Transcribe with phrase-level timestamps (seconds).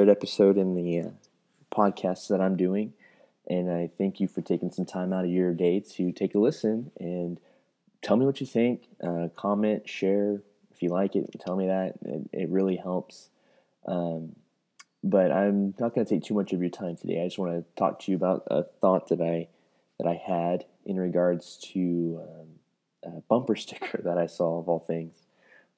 [0.00, 1.10] third episode in the uh,
[1.70, 2.94] podcast that I'm doing,
[3.46, 6.38] and I thank you for taking some time out of your day to take a
[6.38, 7.38] listen and
[8.00, 8.84] tell me what you think.
[9.06, 11.38] Uh, comment, share if you like it.
[11.38, 13.28] Tell me that it, it really helps.
[13.86, 14.36] Um,
[15.04, 17.20] but I'm not going to take too much of your time today.
[17.20, 19.48] I just want to talk to you about a thought that I
[19.98, 24.80] that I had in regards to um, a bumper sticker that I saw of all
[24.80, 25.26] things.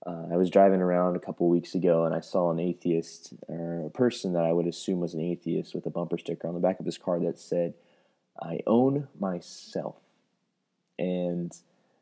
[0.05, 3.87] Uh, I was driving around a couple weeks ago and I saw an atheist or
[3.87, 6.61] a person that I would assume was an atheist with a bumper sticker on the
[6.61, 7.75] back of his car that said,
[8.41, 9.97] "I own myself."
[10.99, 11.57] And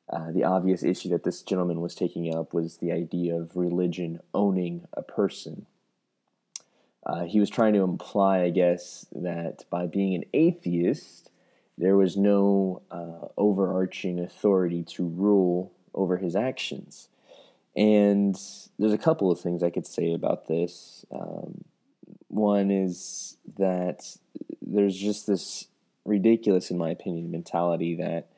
[0.09, 4.21] uh, the obvious issue that this gentleman was taking up was the idea of religion
[4.35, 5.67] owning a person.
[7.05, 11.31] Uh, he was trying to imply, I guess, that by being an atheist,
[11.79, 17.09] there was no uh, overarching authority to rule over his actions.
[17.77, 18.37] And
[18.79, 21.05] there's a couple of things I could say about this.
[21.13, 21.65] Um,
[22.29, 24.17] one is that
[24.61, 25.67] there's just this
[26.05, 28.29] ridiculous, in my opinion, mentality that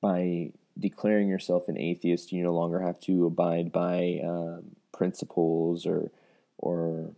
[0.00, 6.10] by declaring yourself an atheist, you no longer have to abide by um, principles or
[6.58, 7.12] or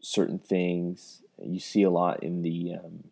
[0.00, 1.22] certain things.
[1.42, 3.04] You see a lot in the um,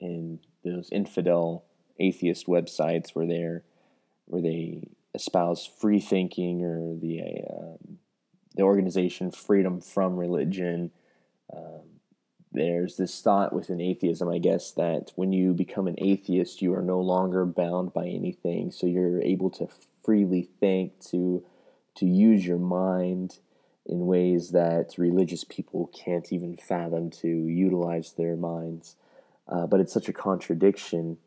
[0.00, 1.64] in those infidel
[1.98, 3.64] atheist websites where they're
[4.26, 7.98] where they espouse free thinking or the um,
[8.54, 10.90] the organization Freedom from Religion.
[11.54, 11.82] Um,
[12.52, 16.82] there's this thought within atheism, I guess, that when you become an atheist, you are
[16.82, 19.68] no longer bound by anything, so you're able to
[20.04, 21.44] freely think, to
[21.96, 23.38] to use your mind
[23.86, 28.96] in ways that religious people can't even fathom to utilize their minds.
[29.48, 31.18] Uh, but it's such a contradiction,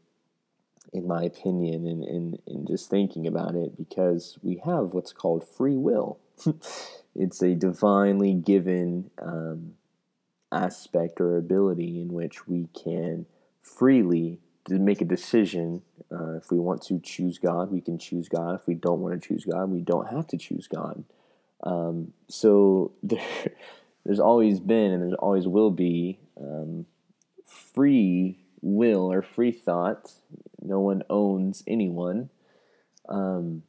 [0.93, 5.47] in my opinion, in, in, in just thinking about it, because we have what's called
[5.47, 6.19] free will.
[7.15, 9.73] it's a divinely given um,
[10.51, 13.25] aspect or ability in which we can
[13.61, 15.81] freely make a decision.
[16.11, 18.55] Uh, if we want to choose God, we can choose God.
[18.55, 21.03] If we don't want to choose God, we don't have to choose God.
[21.63, 23.21] Um, so there,
[24.05, 26.85] there's always been and there always will be um,
[27.45, 30.13] free will or free thought.
[30.61, 32.29] No one owns anyone.
[33.07, 33.63] Um,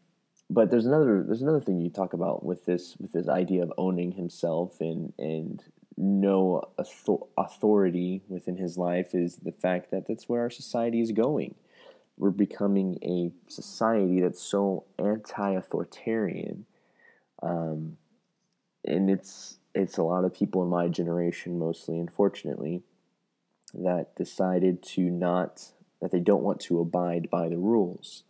[0.48, 3.72] but there's another there's another thing you talk about with this with this idea of
[3.78, 5.62] owning himself and and
[5.96, 6.62] no
[7.36, 11.54] authority within his life is the fact that that's where our society is going.
[12.16, 16.64] We're becoming a society that's so anti-authoritarian
[17.42, 17.96] um,
[18.84, 22.82] and it's it's a lot of people in my generation, mostly, unfortunately,
[23.74, 28.24] that decided to not that they don't want to abide by the rules.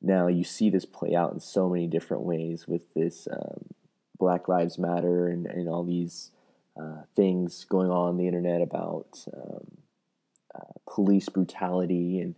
[0.00, 3.66] Now you see this play out in so many different ways with this um,
[4.18, 6.30] Black Lives Matter and, and all these
[6.78, 9.78] uh, things going on, on the internet about um,
[10.54, 12.34] uh, police brutality and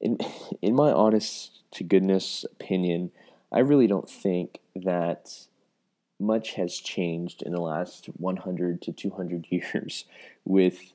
[0.00, 0.18] in
[0.62, 3.10] in my honest to goodness opinion,
[3.52, 5.46] I really don't think that
[6.20, 10.04] much has changed in the last 100 to 200 years
[10.44, 10.93] with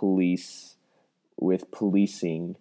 [0.00, 0.76] police,
[1.38, 2.56] with policing.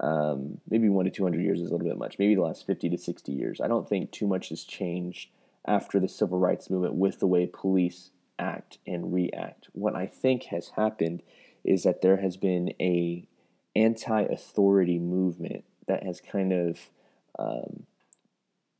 [0.00, 2.18] Um, maybe one to 200 years is a little bit much.
[2.18, 3.60] Maybe the last 50 to 60 years.
[3.60, 5.30] I don't think too much has changed
[5.66, 9.68] after the civil rights movement with the way police act and react.
[9.72, 11.22] What I think has happened
[11.64, 13.26] is that there has been a
[13.74, 16.90] anti-authority movement that has kind of
[17.38, 17.84] um,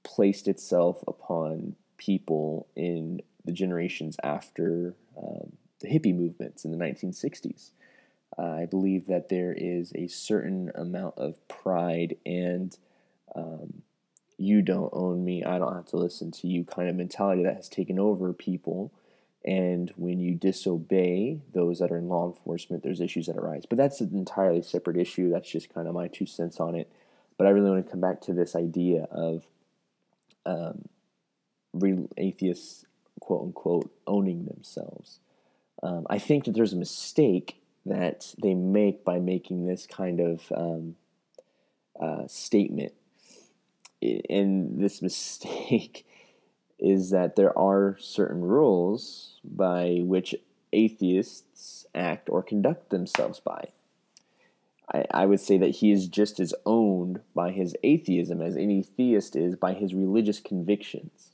[0.05, 7.71] placed itself upon people in the generations after um, the hippie movements in the 1960s.
[8.39, 12.77] Uh, I believe that there is a certain amount of pride and
[13.35, 13.83] um,
[14.39, 17.57] you don't own me, I don't have to listen to you kind of mentality that
[17.57, 18.93] has taken over people.
[19.45, 23.65] And when you disobey those that are in law enforcement, there's issues that arise.
[23.65, 25.31] But that's an entirely separate issue.
[25.31, 26.91] That's just kind of my two cents on it.
[27.39, 29.47] But I really want to come back to this idea of
[30.45, 30.87] um,
[31.73, 32.87] real atheists,
[33.21, 35.21] quote unquote, owning themselves.
[35.83, 40.53] Um, I think that there's a mistake that they make by making this kind of
[40.55, 40.97] um,
[42.01, 42.93] uh, statement.
[44.03, 46.07] And this mistake
[46.79, 50.35] is that there are certain rules by which
[50.73, 53.69] atheists act or conduct themselves by.
[55.11, 59.35] I, would say that he is just as owned by his atheism as any theist
[59.35, 61.33] is by his religious convictions.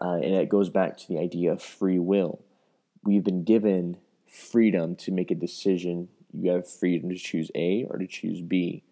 [0.00, 2.42] Uh, and it goes back to the idea of free will.
[3.04, 3.96] We've been given
[4.26, 6.08] freedom to make a decision.
[6.32, 8.84] You have freedom to choose A or to choose B.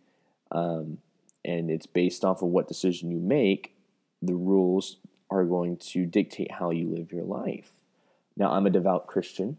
[0.51, 0.99] Um,
[1.45, 3.75] and it's based off of what decision you make,
[4.21, 4.97] the rules
[5.31, 7.73] are going to dictate how you live your life.
[8.37, 9.59] Now, I'm a devout Christian,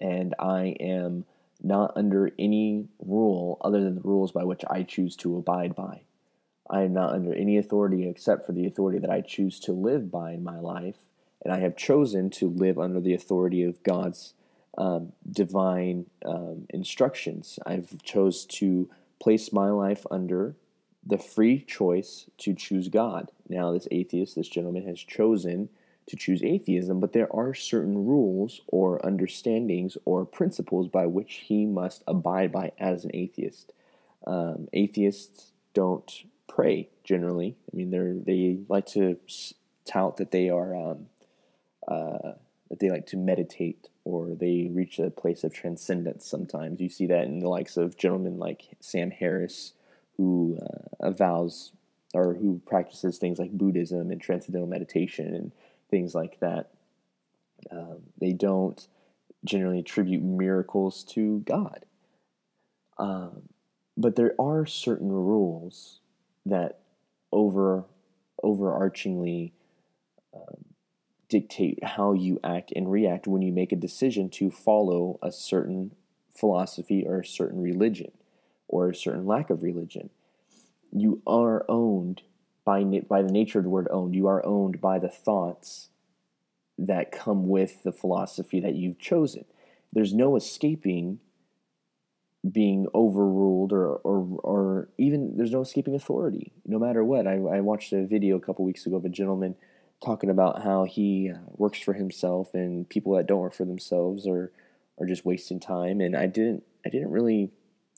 [0.00, 1.24] and I am
[1.62, 6.02] not under any rule other than the rules by which I choose to abide by.
[6.68, 10.10] I am not under any authority except for the authority that I choose to live
[10.10, 10.96] by in my life,
[11.44, 14.34] and I have chosen to live under the authority of God's
[14.78, 17.58] um, divine um, instructions.
[17.64, 18.90] I've chose to
[19.20, 20.56] place my life under
[21.04, 23.30] the free choice to choose God.
[23.48, 25.68] Now, this atheist, this gentleman, has chosen
[26.06, 31.64] to choose atheism, but there are certain rules or understandings or principles by which he
[31.64, 33.72] must abide by as an atheist.
[34.26, 37.56] Um, atheists don't pray generally.
[37.72, 39.18] I mean, they they like to
[39.84, 41.06] tout that they are um,
[41.88, 42.32] uh,
[42.68, 46.26] that they like to meditate or they reach a place of transcendence.
[46.26, 49.72] Sometimes you see that in the likes of gentlemen like Sam Harris,
[50.16, 51.72] who uh, avows
[52.14, 55.52] or who practices things like Buddhism and transcendental meditation and
[55.90, 56.70] things like that.
[57.70, 58.86] Um, they don't
[59.44, 61.84] generally attribute miracles to God.
[62.98, 63.48] Um,
[63.96, 66.00] but there are certain rules
[66.44, 66.80] that
[67.32, 67.84] over
[68.42, 69.52] overarchingly
[70.34, 70.64] um,
[71.28, 75.92] dictate how you act and react when you make a decision to follow a certain
[76.34, 78.12] philosophy or a certain religion
[78.68, 80.10] or a certain lack of religion.
[80.92, 82.22] You are owned
[82.64, 85.88] by, by the nature of the word owned, you are owned by the thoughts
[86.78, 89.44] that come with the philosophy that you've chosen.
[89.92, 91.20] There's no escaping
[92.52, 97.26] being overruled or, or, or even there's no escaping authority no matter what.
[97.26, 99.56] I, I watched a video a couple weeks ago of a gentleman
[100.04, 104.26] talking about how he uh, works for himself and people that don't work for themselves
[104.26, 104.52] are,
[104.98, 106.00] are just wasting time.
[106.00, 107.50] And I didn't, I didn't really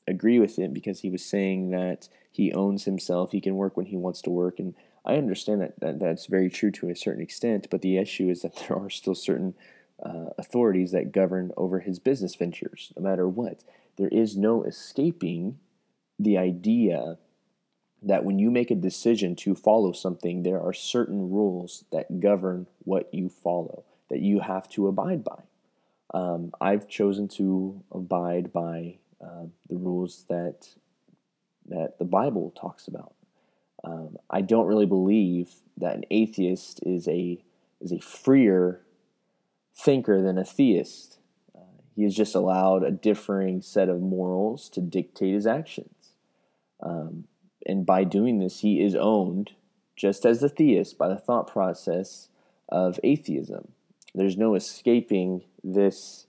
[0.07, 3.33] agree with it because he was saying that he owns himself.
[3.33, 4.59] He can work when he wants to work.
[4.59, 4.75] And
[5.05, 8.43] I understand that, that that's very true to a certain extent, but the issue is
[8.43, 9.55] that there are still certain
[10.03, 13.65] uh, authorities that govern over his business ventures, no matter what.
[13.97, 15.59] There is no escaping
[16.19, 17.19] the idea
[18.03, 22.67] that when you make a decision to follow something, there are certain rules that govern
[22.85, 25.43] what you follow, that you have to abide by.
[26.15, 30.69] Um, I've chosen to abide by uh, the rules that
[31.69, 33.13] that the Bible talks about.
[33.85, 37.43] Um, I don't really believe that an atheist is a
[37.81, 38.81] is a freer
[39.77, 41.19] thinker than a theist.
[41.55, 46.11] Uh, he is just allowed a differing set of morals to dictate his actions,
[46.81, 47.25] um,
[47.67, 49.53] and by doing this, he is owned,
[49.97, 52.29] just as the theist, by the thought process
[52.69, 53.73] of atheism.
[54.15, 56.27] There's no escaping this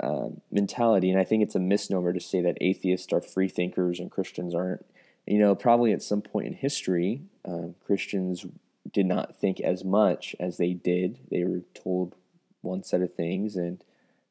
[0.00, 4.00] uh, mentality, and I think it's a misnomer to say that atheists are free thinkers
[4.00, 4.84] and Christians aren't
[5.26, 8.44] you know, probably at some point in history, um, Christians
[8.92, 11.18] did not think as much as they did.
[11.30, 12.16] They were told
[12.60, 13.82] one set of things, and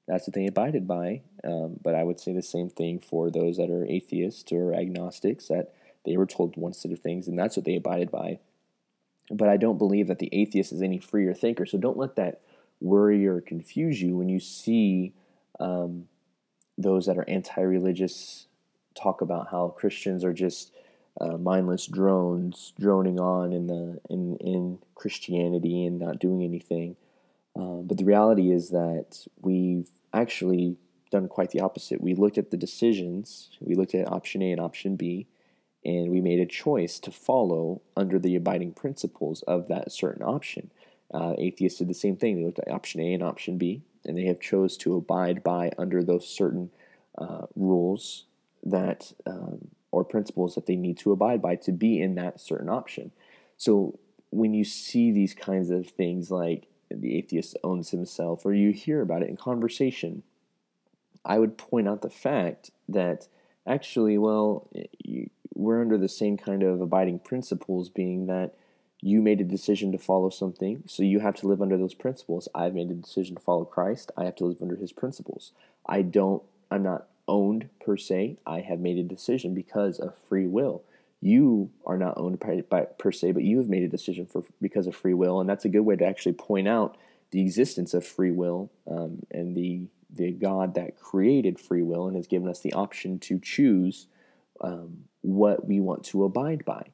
[0.08, 1.22] that's what they abided by.
[1.44, 5.48] Um, but I would say the same thing for those that are atheists or agnostics,
[5.48, 5.74] that
[6.06, 8.40] they were told one set of things, and that's what they abided by.
[9.30, 11.66] But I don't believe that the atheist is any freer thinker.
[11.66, 12.42] So don't let that
[12.80, 15.14] worry or confuse you when you see
[15.60, 16.08] um,
[16.78, 18.48] those that are anti religious
[18.96, 20.72] talk about how Christians are just
[21.20, 26.96] uh, mindless drones droning on in the in in Christianity and not doing anything.
[27.56, 30.78] Um, but the reality is that we've actually
[31.12, 32.02] done quite the opposite.
[32.02, 33.50] We looked at the decisions.
[33.60, 35.28] We looked at option A and option B,
[35.84, 40.72] and we made a choice to follow under the abiding principles of that certain option.
[41.14, 42.38] Uh, atheists did the same thing.
[42.38, 45.72] They looked at option A and option B, and they have chose to abide by
[45.78, 46.72] under those certain
[47.18, 48.26] uh, rules
[48.64, 52.70] that um, or principles that they need to abide by to be in that certain
[52.70, 53.12] option.
[53.58, 58.72] So when you see these kinds of things like the atheist owns himself, or you
[58.72, 60.24] hear about it in conversation,
[61.26, 63.28] I would point out the fact that
[63.68, 64.70] actually, well,
[65.04, 68.54] you, we're under the same kind of abiding principles, being that
[69.02, 72.48] you made a decision to follow something, so you have to live under those principles.
[72.54, 75.52] I've made a decision to follow Christ, I have to live under his principles.
[75.88, 78.38] I don't, I'm not owned per se.
[78.46, 80.84] I have made a decision because of free will.
[81.22, 84.44] You are not owned by, by, per se, but you have made a decision for
[84.62, 86.98] because of free will, and that's a good way to actually point out
[87.32, 92.18] the existence of free will um, and the the God that created free will and
[92.18, 94.08] has given us the option to choose
[94.60, 96.88] um, what we want to abide by.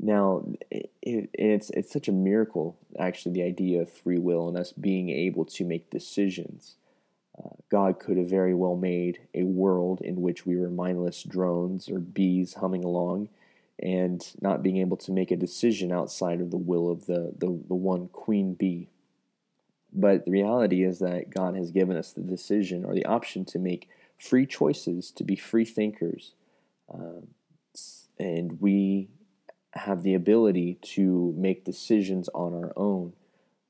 [0.00, 4.56] Now, it, it, it's it's such a miracle, actually, the idea of free will and
[4.56, 6.76] us being able to make decisions
[7.70, 11.98] God could have very well made a world in which we were mindless drones or
[11.98, 13.28] bees humming along
[13.80, 17.46] and not being able to make a decision outside of the will of the, the,
[17.68, 18.88] the one queen bee.
[19.92, 23.58] But the reality is that God has given us the decision or the option to
[23.58, 23.88] make
[24.18, 26.32] free choices, to be free thinkers.
[26.92, 27.28] Um,
[28.18, 29.08] and we
[29.74, 33.12] have the ability to make decisions on our own.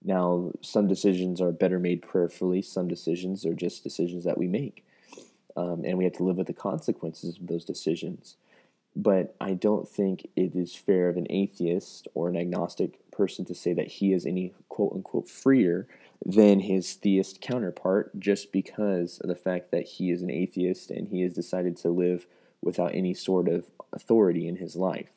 [0.02, 4.84] Now, some decisions are better made prayerfully, some decisions are just decisions that we make.
[5.56, 8.36] Um, and we have to live with the consequences of those decisions.
[8.94, 13.54] But I don't think it is fair of an atheist or an agnostic person to
[13.54, 15.88] say that he is any quote unquote freer
[16.24, 21.08] than his theist counterpart just because of the fact that he is an atheist and
[21.08, 22.26] he has decided to live
[22.62, 25.10] without any sort of authority in his life.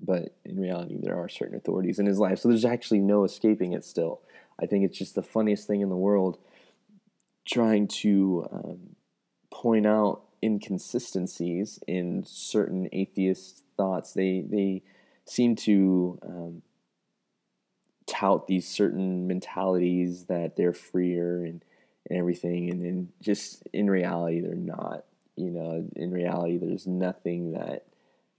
[0.00, 3.72] But in reality, there are certain authorities in his life, so there's actually no escaping
[3.72, 4.22] it still.
[4.60, 6.38] I think it's just the funniest thing in the world
[7.46, 8.78] trying to um,
[9.50, 14.12] point out inconsistencies in certain atheist thoughts.
[14.12, 14.82] They, they
[15.24, 16.62] seem to um,
[18.06, 21.64] tout these certain mentalities that they're freer and,
[22.08, 25.04] and everything, and then just in reality, they're not
[25.40, 27.86] you know, in reality, there's nothing that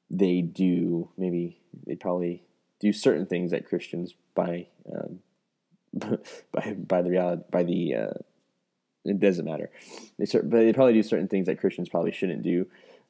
[0.10, 1.10] they do.
[1.18, 2.44] Maybe they probably
[2.80, 5.20] do certain things that Christians by um,
[6.52, 8.14] by by the reality by the uh,
[9.06, 9.72] it doesn't matter.
[10.20, 12.68] They but they probably do certain things that Christians probably shouldn't do.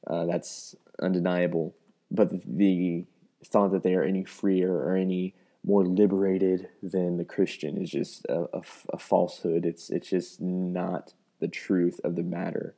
[0.07, 1.75] Uh, that's undeniable.
[2.09, 3.05] But the, the
[3.45, 8.25] thought that they are any freer or any more liberated than the Christian is just
[8.25, 8.61] a, a,
[8.93, 9.65] a falsehood.
[9.65, 12.75] It's it's just not the truth of the matter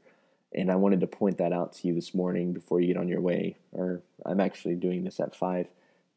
[0.56, 3.08] and I wanted to point that out to you this morning before you get on
[3.08, 3.58] your way.
[3.72, 5.68] Or I'm actually doing this at five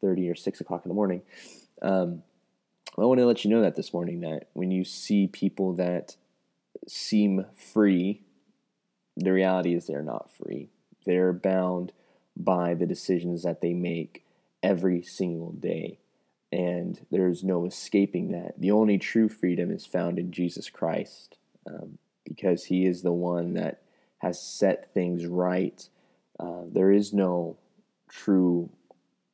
[0.01, 1.23] thirty or six o'clock in the morning.
[1.83, 2.23] Um,
[2.99, 6.17] I want to let you know that this morning that when you see people that
[6.89, 8.23] seem free,
[9.17, 10.71] the reality is they're not free.
[11.05, 11.93] They're bound
[12.37, 14.25] by the decisions that they make
[14.63, 15.99] every single day.
[16.53, 18.59] And there's no escaping that.
[18.59, 23.55] The only true freedom is found in Jesus Christ um, because He is the one
[23.55, 23.83] that
[24.19, 25.89] has set things right.
[26.39, 27.57] Uh, there is no
[28.09, 28.71] true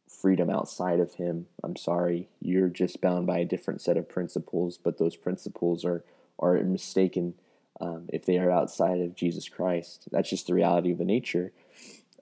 [0.08, 1.46] freedom outside of Him.
[1.64, 6.04] I'm sorry, you're just bound by a different set of principles, but those principles are
[6.38, 7.34] are mistaken
[7.80, 10.08] um, if they are outside of Jesus Christ.
[10.10, 11.52] That's just the reality of the nature.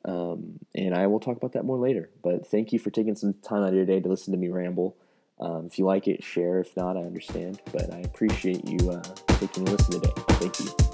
[0.04, 2.10] Um, and I will talk about that more later.
[2.22, 4.48] But thank you for taking some time out of your day to listen to me
[4.48, 4.96] ramble.
[5.38, 6.60] Um, if you like it, share.
[6.60, 7.60] If not, I understand.
[7.72, 9.02] But I appreciate you uh,
[9.38, 10.12] taking a listen today.
[10.16, 10.89] Thank you.